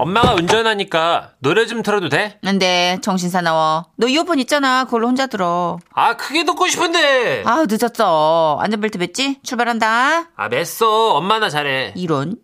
엄마가 0.00 0.34
운전하니까 0.34 1.32
노래 1.40 1.66
좀 1.66 1.82
틀어도 1.82 2.08
돼? 2.08 2.38
근데 2.42 2.98
정신 3.02 3.28
사나워. 3.28 3.86
너 3.96 4.06
이어폰 4.08 4.38
있잖아. 4.40 4.84
그걸로 4.84 5.08
혼자 5.08 5.26
들어. 5.26 5.78
아 5.92 6.16
크게 6.16 6.44
듣고 6.44 6.66
싶은데 6.68 7.42
아우 7.44 7.66
늦었어. 7.68 8.58
안전벨트 8.62 8.98
맸지? 8.98 9.42
출발한다. 9.42 10.30
아 10.36 10.48
맸어 10.48 11.14
엄마 11.14 11.38
나 11.38 11.50
잘해 11.50 11.92
이론. 11.96 12.36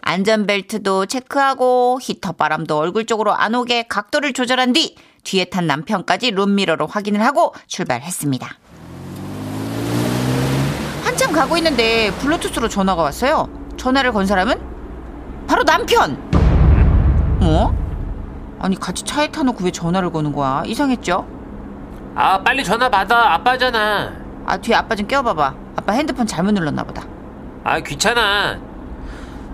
안전벨트도 0.00 1.06
체크하고 1.06 1.98
히터 2.00 2.32
바람도 2.32 2.78
얼굴 2.78 3.06
쪽으로 3.06 3.34
안 3.34 3.54
오게 3.54 3.84
각도를 3.88 4.32
조절한 4.32 4.72
뒤 4.72 4.94
뒤에 5.24 5.46
탄 5.46 5.66
남편까지 5.66 6.30
룸미러로 6.30 6.86
확인을 6.86 7.22
하고 7.24 7.52
출발했습니다. 7.66 8.48
한참 11.02 11.32
가고 11.32 11.56
있는데 11.56 12.12
블루투스로 12.20 12.68
전화가 12.68 13.02
왔어요. 13.02 13.48
전화를 13.76 14.12
건 14.12 14.26
사람은 14.26 14.76
바로 15.48 15.64
남편. 15.64 16.25
어? 17.40 17.74
아니 18.60 18.78
같이 18.78 19.04
차에 19.04 19.28
타놓고 19.28 19.64
왜 19.64 19.70
전화를 19.70 20.10
거는 20.10 20.32
거야? 20.32 20.62
이상했죠? 20.66 21.26
아 22.14 22.42
빨리 22.42 22.64
전화 22.64 22.88
받아 22.88 23.34
아빠잖아 23.34 24.12
아 24.46 24.56
뒤에 24.56 24.74
아빠 24.76 24.94
좀 24.94 25.06
껴봐봐. 25.06 25.54
아빠 25.76 25.92
핸드폰 25.92 26.26
잘못 26.26 26.52
눌렀나 26.52 26.82
보다. 26.84 27.02
아 27.64 27.78
귀찮아 27.80 28.58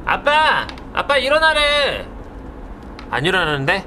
아빠 0.05 0.67
아빠 0.93 1.17
일어나래 1.17 2.07
안 3.11 3.25
일어나는데 3.25 3.87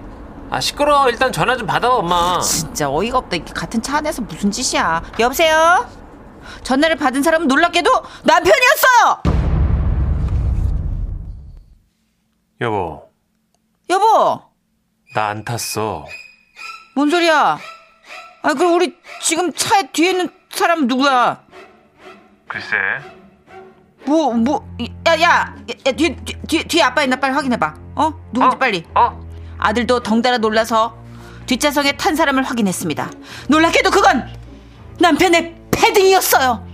아 0.50 0.60
시끄러워 0.60 1.10
일단 1.10 1.32
전화 1.32 1.56
좀 1.56 1.68
받아 1.68 1.90
엄마 1.94 2.40
진짜 2.42 2.90
어이가 2.90 3.20
없다. 3.20 3.36
이렇게 3.38 3.54
같은 3.54 3.82
차 3.82 3.98
안에서 3.98 4.22
무슨 4.24 4.52
짓이야. 4.52 5.02
여보세요? 5.20 5.86
전화를 6.64 6.96
받은 6.98 7.24
사람은 7.24 7.48
놀랍게도 7.48 7.90
남편이었어요! 8.24 9.36
여보 12.62 13.05
여보! 13.90 14.42
나 15.14 15.30
안 15.30 15.44
탔어 15.46 16.06
뭔 16.96 17.10
소리야? 17.10 17.58
아, 18.42 18.54
그럼 18.54 18.74
우리 18.74 18.96
지금 19.22 19.52
차에 19.54 19.90
뒤에 19.92 20.12
있는 20.12 20.30
사람은 20.50 20.88
누구야? 20.88 21.42
글쎄 22.48 22.76
뭐, 24.06 24.34
뭐, 24.34 24.68
야, 25.08 25.14
야, 25.14 25.22
야, 25.22 25.56
야 25.88 25.92
뒤에, 25.92 26.16
뒤에, 26.16 26.42
뒤에, 26.48 26.64
뒤에 26.64 26.84
아빠 26.84 27.02
있나 27.04 27.16
빨리 27.16 27.34
확인해봐. 27.34 27.74
어? 27.96 28.14
누군지 28.32 28.58
빨리. 28.60 28.86
어? 28.94 29.20
아들도 29.58 30.02
덩달아 30.04 30.38
놀라서 30.38 30.96
뒷좌석에 31.48 31.98
탄 31.98 32.16
사람을 32.16 32.44
확인했습니다. 32.44 33.10
놀랍게도 33.50 33.90
그건 33.90 34.28
남편의 35.00 35.56
패딩이었어요. 35.72 36.68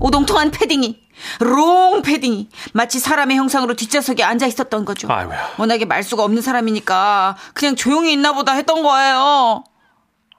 오동통한 0.00 0.50
패딩이, 0.50 1.03
롱 1.40 2.02
패딩이 2.02 2.48
마치 2.72 2.98
사람의 2.98 3.36
형상으로 3.36 3.74
뒷좌석에 3.74 4.22
앉아 4.22 4.46
있었던 4.46 4.84
거죠. 4.84 5.10
아이고야 5.12 5.54
워낙에 5.58 5.84
말수가 5.84 6.22
없는 6.24 6.42
사람이니까 6.42 7.36
그냥 7.54 7.76
조용히 7.76 8.12
있나 8.12 8.32
보다 8.32 8.52
했던 8.52 8.82
거예요. 8.82 9.64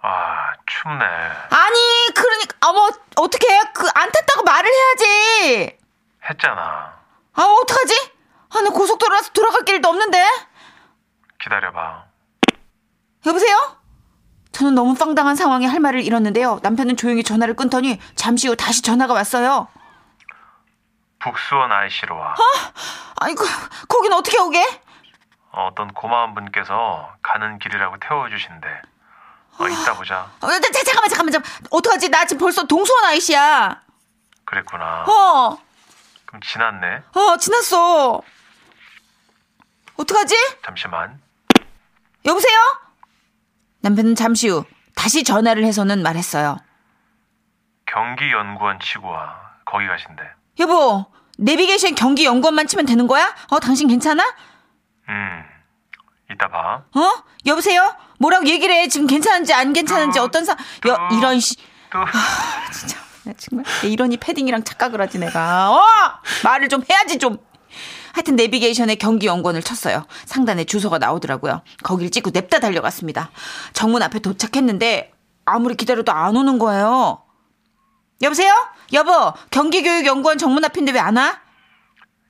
아 0.02 0.54
춥네. 0.68 1.04
아니, 1.50 1.80
그러니까, 2.14 2.56
어머, 2.68 2.90
어떻게 3.16 3.48
해? 3.52 3.60
그, 3.74 3.88
안 3.96 4.12
탔다고 4.12 4.44
말을 4.44 4.70
해야지. 4.72 5.78
했잖아. 6.30 6.94
아, 7.34 7.42
어떡하지? 7.42 8.12
아, 8.50 8.62
나 8.62 8.70
고속도로라서 8.70 9.32
돌아갈 9.32 9.64
길도 9.66 9.88
없는데? 9.90 10.24
기다려 11.42 11.72
봐. 11.72 12.04
여보세요? 13.26 13.58
저는 14.52 14.76
너무 14.76 14.94
빵당한 14.94 15.36
상황에 15.36 15.66
할 15.66 15.80
말을 15.80 16.04
잃었는데요. 16.04 16.60
남편은 16.62 16.98
조용히 16.98 17.24
전화를 17.24 17.56
끊더니 17.56 18.00
잠시 18.16 18.48
후 18.48 18.56
다시 18.56 18.82
전화가 18.84 19.14
왔어요. 19.14 19.68
북수원 21.30 21.72
IC로 21.72 22.16
와. 22.16 22.36
아이고, 23.20 23.44
거긴 23.90 24.14
어떻게 24.14 24.38
오게? 24.38 24.64
어떤 25.52 25.92
고마운 25.92 26.36
분께서 26.36 27.12
가는 27.24 27.58
길이라고 27.58 27.98
태워주신대. 27.98 28.68
어, 29.58 29.68
이따 29.68 29.96
보자. 29.96 30.30
어, 30.42 30.48
자, 30.48 30.60
자, 30.60 30.84
잠깐만, 30.84 31.10
잠깐만, 31.10 31.32
잠깐만. 31.32 31.68
어떡하지? 31.72 32.10
나 32.10 32.26
지금 32.26 32.42
벌써 32.42 32.64
동수원 32.66 33.06
아이씨야. 33.06 33.82
그랬구나. 34.44 35.06
어, 35.08 35.58
그럼 36.28 36.42
지났네. 36.42 37.02
어, 37.16 37.38
지났어. 37.38 38.22
어떡하지? 39.98 40.36
잠시만. 40.64 41.20
여보세요? 42.26 42.60
남편은 43.82 44.14
잠시 44.14 44.50
후 44.50 44.64
다시 44.96 45.24
전화를 45.24 45.64
해서는 45.66 46.04
말했어요. 46.04 46.58
경기연구원 47.88 48.80
치고 48.80 49.08
와. 49.08 49.42
거기 49.66 49.88
가신대. 49.88 50.24
여보, 50.60 51.06
내비게이션 51.38 51.96
경기 51.96 52.26
연구원만 52.26 52.68
치면 52.68 52.86
되는 52.86 53.08
거야? 53.08 53.34
어, 53.50 53.60
당신 53.60 53.88
괜찮아? 53.88 54.24
음. 55.10 55.44
이따 56.32 56.48
봐. 56.50 56.84
어? 56.96 57.24
여보세요? 57.46 57.94
뭐라고 58.20 58.48
얘기를 58.48 58.74
해? 58.74 58.88
지금 58.88 59.08
괜찮은지 59.08 59.54
안 59.54 59.74
괜찮은지 59.74 60.20
어떤 60.20 60.46
사, 60.46 60.56
여, 60.88 61.10
이런 61.18 61.40
씨. 61.40 61.56
또 61.92 62.00
진짜, 62.74 62.98
나 63.24 63.34
정말. 63.38 63.66
내 63.82 63.90
이러니 63.90 64.18
패딩이랑 64.18 64.64
착각을 64.64 65.02
하지, 65.02 65.20
내가. 65.20 65.72
어! 65.72 65.80
말을 66.44 66.70
좀 66.70 66.82
해야지, 66.90 67.20
좀. 67.20 67.38
하여튼 68.14 68.38
내비게이션에 68.38 68.96
경기 68.96 69.28
연구원을 69.28 69.62
쳤어요. 69.62 70.06
상단에 70.26 70.64
주소가 70.64 70.98
나오더라고요. 71.00 71.62
거길 71.84 72.10
찍고 72.12 72.30
냅다 72.32 72.60
달려갔습니다. 72.60 73.30
정문 73.74 74.02
앞에 74.02 74.20
도착했는데 74.20 75.12
아무리 75.44 75.76
기다려도 75.76 76.14
안 76.14 76.38
오는 76.38 76.58
거예요. 76.58 77.25
여보세요? 78.22 78.54
여보, 78.94 79.34
경기교육연구원 79.52 80.38
정문 80.38 80.64
앞인데 80.66 80.92
왜 80.92 81.00
안 81.00 81.18
와? 81.18 81.40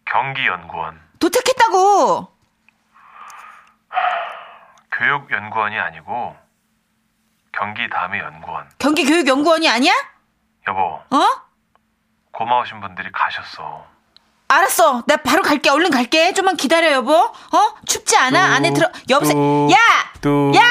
경기연구원. 0.05 0.99
도착했다고! 1.19 2.31
교육연구원이 4.91 5.77
아니고 5.77 6.35
경기 7.51 7.89
다음의 7.89 8.19
연구원. 8.19 8.69
경기교육연구원이 8.79 9.69
아니야? 9.69 9.93
여보, 10.67 10.79
어? 10.81 11.27
고마우신 12.31 12.81
분들이 12.81 13.11
가셨어. 13.11 13.85
알았어. 14.47 15.03
나 15.07 15.17
바로 15.17 15.41
갈게. 15.41 15.69
얼른 15.69 15.89
갈게. 15.89 16.33
좀만 16.33 16.55
기다려, 16.57 16.91
여보. 16.91 17.13
어? 17.15 17.33
춥지 17.87 18.15
않아? 18.17 18.47
뚜, 18.47 18.53
안에 18.53 18.73
들어. 18.73 18.89
여보세요. 19.09 19.33
뚜, 19.35 19.69
야! 19.73 19.77
뚜. 20.21 20.51
야! 20.55 20.61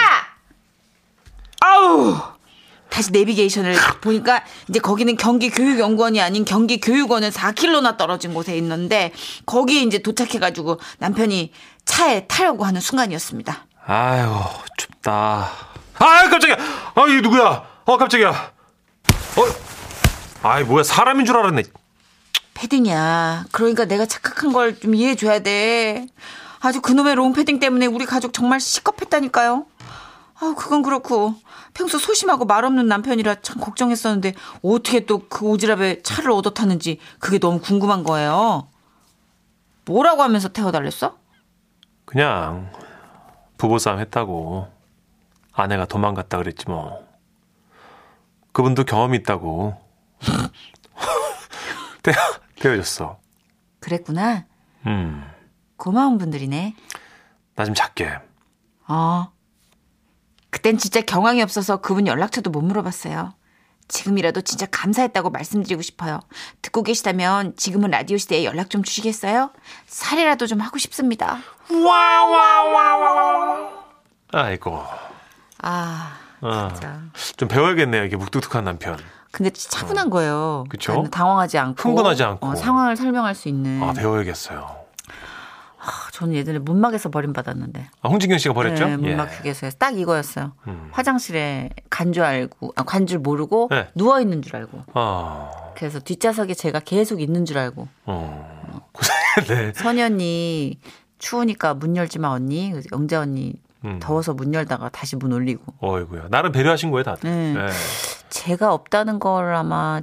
아우! 1.60 2.33
다시 2.94 3.10
내비게이션을 3.10 3.74
보니까 4.02 4.44
이제 4.68 4.78
거기는 4.78 5.16
경기 5.16 5.50
교육연구원이 5.50 6.20
아닌 6.20 6.44
경기 6.44 6.78
교육원은 6.78 7.30
4km나 7.30 7.96
떨어진 7.96 8.32
곳에 8.34 8.56
있는데 8.58 9.10
거기 9.46 9.82
이제 9.82 9.98
도착해가지고 9.98 10.78
남편이 10.98 11.50
차에 11.84 12.28
타려고 12.28 12.64
하는 12.64 12.80
순간이었습니다. 12.80 13.66
아이고 13.84 14.44
춥다. 14.76 15.10
아 15.98 16.28
깜짝이야. 16.30 16.56
아 16.94 17.04
이게 17.08 17.20
누구야? 17.20 17.64
어 17.84 17.96
깜짝이야. 17.96 18.28
어? 18.30 19.42
아이 20.44 20.62
뭐야 20.62 20.84
사람인 20.84 21.26
줄 21.26 21.36
알았네. 21.36 21.64
패딩이야. 22.54 23.46
그러니까 23.50 23.86
내가 23.86 24.06
착각한 24.06 24.52
걸 24.52 24.78
좀 24.78 24.94
이해해줘야 24.94 25.40
돼. 25.40 26.06
아주 26.60 26.80
그놈의 26.80 27.16
롱패딩 27.16 27.58
때문에 27.58 27.86
우리 27.86 28.06
가족 28.06 28.32
정말 28.32 28.60
시겁했다니까요. 28.60 29.66
아, 30.40 30.54
그건 30.58 30.82
그렇고 30.82 31.34
평소 31.74 31.98
소심하고 31.98 32.44
말 32.44 32.64
없는 32.64 32.86
남편이라 32.88 33.36
참 33.42 33.60
걱정했었는데 33.60 34.34
어떻게 34.62 35.06
또 35.06 35.20
그 35.28 35.44
오지랖에 35.46 36.02
차를 36.04 36.30
얻어 36.32 36.50
탔는지 36.50 36.98
그게 37.18 37.38
너무 37.38 37.60
궁금한 37.60 38.02
거예요. 38.04 38.68
뭐라고 39.84 40.22
하면서 40.22 40.48
태워달랬어? 40.48 41.16
그냥 42.04 42.70
부부싸움 43.58 44.00
했다고 44.00 44.68
아내가 45.52 45.84
도망갔다 45.86 46.38
그랬지 46.38 46.66
뭐. 46.68 47.04
그분도 48.52 48.84
경험이 48.84 49.18
있다고. 49.18 49.76
태워, 52.02 52.16
태워줬어. 52.60 53.18
그랬구나. 53.80 54.44
음. 54.86 55.24
고마운 55.76 56.18
분들이네. 56.18 56.74
나좀 57.56 57.74
작게. 57.74 58.18
어. 58.88 59.32
그땐 60.54 60.78
진짜 60.78 61.00
경황이 61.00 61.42
없어서 61.42 61.78
그분 61.78 62.06
연락처도 62.06 62.48
못 62.50 62.60
물어봤어요. 62.62 63.34
지금이라도 63.88 64.42
진짜 64.42 64.66
감사했다고 64.70 65.30
말씀드리고 65.30 65.82
싶어요. 65.82 66.20
듣고 66.62 66.84
계시다면 66.84 67.56
지금은 67.56 67.90
라디오 67.90 68.16
시대에 68.16 68.44
연락 68.44 68.70
좀 68.70 68.84
주시겠어요? 68.84 69.50
사례라도 69.88 70.46
좀 70.46 70.60
하고 70.60 70.78
싶습니다. 70.78 71.38
아이고. 74.30 74.84
아, 75.60 76.18
어. 76.40 76.68
진짜. 76.70 77.00
좀 77.36 77.48
배워야겠네요. 77.48 78.04
이게 78.04 78.14
묵뚝뚝한 78.16 78.62
남편. 78.62 78.96
근데 79.32 79.50
차분한 79.50 80.08
거예요. 80.08 80.66
그쵸? 80.68 80.92
그러니까 80.92 81.18
당황하지 81.18 81.58
않고. 81.58 81.82
흥분하지 81.82 82.22
않고. 82.22 82.46
어, 82.46 82.54
상황을 82.54 82.96
설명할 82.96 83.34
수 83.34 83.48
있는. 83.48 83.82
아 83.82 83.92
배워야겠어요. 83.92 84.83
아, 86.14 86.18
저는 86.18 86.34
예전에 86.34 86.58
문막에서 86.60 87.10
버림받았는데. 87.10 87.86
아, 88.02 88.08
홍진경 88.08 88.38
씨가 88.38 88.54
버렸죠? 88.54 88.86
네, 88.86 88.96
문막 88.96 89.28
예. 89.30 89.36
휴게소에서 89.36 89.76
딱 89.78 89.98
이거였어요. 89.98 90.52
음. 90.68 90.88
화장실에 90.92 91.70
간 91.90 92.12
줄 92.12 92.22
알고, 92.22 92.72
아, 92.76 92.84
간 92.84 93.06
줄 93.06 93.18
모르고 93.18 93.68
네. 93.70 93.88
누워 93.96 94.20
있는 94.20 94.40
줄 94.42 94.56
알고. 94.56 94.84
아, 94.94 95.50
그래서 95.76 95.98
뒷좌석에 95.98 96.54
제가 96.54 96.80
계속 96.80 97.20
있는 97.20 97.44
줄 97.44 97.58
알고. 97.58 97.88
어. 98.06 98.88
선희 99.74 100.02
언니 100.02 100.78
추우니까 101.18 101.74
문 101.74 101.96
열지 101.96 102.18
마 102.20 102.28
언니. 102.28 102.72
영자 102.92 103.20
언니 103.20 103.54
음. 103.84 103.98
더워서 104.00 104.32
문 104.34 104.54
열다가 104.54 104.88
다시 104.90 105.16
문 105.16 105.32
올리고. 105.32 105.64
어이구야. 105.80 106.28
나름 106.30 106.52
배려하신 106.52 106.90
거예요, 106.92 107.02
다들. 107.04 107.28
네. 107.28 107.54
네. 107.54 107.66
제가 108.30 108.72
없다는 108.72 109.18
걸 109.18 109.54
아마 109.54 110.00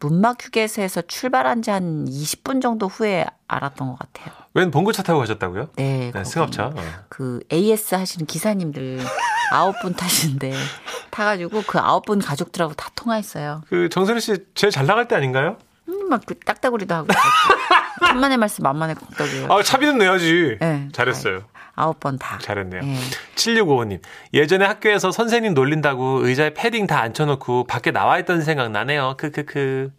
문막 0.00 0.38
휴게소에서 0.44 1.02
출발한 1.02 1.62
지 1.62 1.70
한 1.70 2.04
20분 2.06 2.62
정도 2.62 2.86
후에 2.88 3.26
알았던 3.48 3.88
것 3.88 3.98
같아요. 3.98 4.34
웬 4.54 4.70
봉고차 4.70 5.02
타고 5.02 5.18
가셨다고요? 5.20 5.68
네. 5.76 6.10
네, 6.14 6.24
승합차. 6.24 6.66
어. 6.66 6.74
그 7.08 7.40
AS 7.52 7.94
하시는 7.94 8.26
기사님들 8.26 9.00
아홉 9.52 9.80
분 9.80 9.94
타시는데 9.94 10.52
타가지고 11.10 11.62
그 11.66 11.78
아홉 11.78 12.04
분 12.04 12.18
가족들하고 12.20 12.74
다 12.74 12.90
통화했어요. 12.94 13.62
그 13.68 13.88
정선희 13.88 14.20
씨 14.20 14.36
제일 14.54 14.70
잘 14.70 14.86
나갈 14.86 15.08
때 15.08 15.16
아닌가요? 15.16 15.56
음, 15.88 16.08
막 16.08 16.23
그 16.23 16.38
딱따구리도 16.40 16.94
하고. 16.94 17.08
천만의 18.06 18.36
말씀 18.38 18.62
만만의 18.62 18.94
콩떡이에요. 18.96 19.52
아, 19.52 19.62
차비는 19.62 19.98
내야지. 19.98 20.56
네. 20.60 20.88
잘했어요. 20.92 21.38
아홉 21.38 22.00
번 22.00 22.18
다. 22.18 22.38
잘했네요. 22.42 22.82
네. 22.82 22.96
7655님. 23.36 24.00
예전에 24.34 24.64
학교에서 24.64 25.10
선생님 25.12 25.54
놀린다고 25.54 26.26
의자에 26.26 26.54
패딩 26.54 26.86
다 26.86 27.00
앉혀놓고 27.00 27.64
밖에 27.64 27.90
나와 27.90 28.18
있던 28.18 28.42
생각 28.42 28.70
나네요. 28.70 29.14
크크크. 29.18 29.90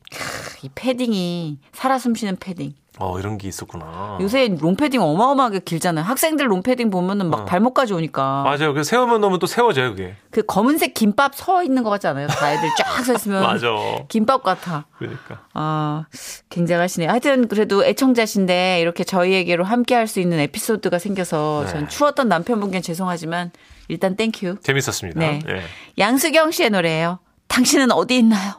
이 0.64 0.70
패딩이 0.76 1.60
살아 1.74 1.98
숨쉬는 1.98 2.38
패딩. 2.38 2.74
어, 3.02 3.18
이런 3.18 3.38
게 3.38 3.48
있었구나. 3.48 4.18
요새 4.20 4.50
롱패딩 4.60 5.02
어마어마하게 5.02 5.60
길잖아요. 5.60 6.04
학생들 6.04 6.52
롱패딩 6.52 6.90
보면은 6.90 7.30
막 7.30 7.42
어. 7.42 7.46
발목까지 7.46 7.94
오니까. 7.94 8.44
맞아요. 8.44 8.74
그 8.74 8.84
세우면 8.84 9.22
놓으면 9.22 9.40
또 9.40 9.48
세워져요, 9.48 9.92
그게. 9.92 10.16
그 10.32 10.42
검은색 10.46 10.94
김밥 10.94 11.34
서 11.36 11.64
있는 11.64 11.84
것 11.84 11.90
같지 11.92 12.08
않아요? 12.08 12.28
다 12.28 12.52
애들 12.54 12.68
쫙 12.78 13.04
서 13.06 13.14
있으면. 13.14 13.42
맞아. 13.44 13.68
김밥 14.10 14.44
같아. 14.44 14.86
그러니까. 14.98 15.40
아, 15.54 16.06
굉장하시네요. 16.50 17.10
하여튼 17.10 17.48
그래도 17.48 17.86
애청자신데 17.86 18.82
이렇게 18.82 19.04
저희에게로 19.06 19.64
함께 19.64 19.96
할 19.96 20.10
수 20.10 20.20
있는 20.20 20.40
에피소드가 20.40 20.98
생겨서 21.00 21.64
네. 21.68 21.72
전 21.72 21.88
추웠던 21.88 22.28
남편분께 22.30 22.82
죄송하지만 22.82 23.52
일단 23.90 24.16
thank 24.16 24.39
you. 24.39 24.58
재밌었습니다. 24.64 25.20
네. 25.20 25.40
예. 25.48 25.62
양수경 26.00 26.50
씨의 26.52 26.72
노래예요. 26.72 27.20
당신은 27.48 27.92
어디 27.92 28.18
있나요? 28.18 28.59